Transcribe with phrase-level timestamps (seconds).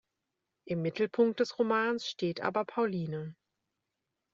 [0.65, 3.35] Im Mittelpunkt des Romans steht aber Pauline.